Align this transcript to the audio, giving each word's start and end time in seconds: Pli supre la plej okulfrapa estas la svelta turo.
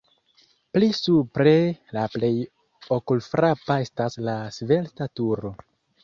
Pli 0.75 0.87
supre 0.99 1.51
la 1.97 2.05
plej 2.13 2.31
okulfrapa 2.95 3.75
estas 3.83 4.17
la 4.29 4.35
svelta 4.57 5.09
turo. 5.21 5.53